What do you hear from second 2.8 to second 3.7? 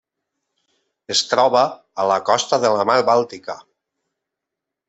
Mar Bàltica.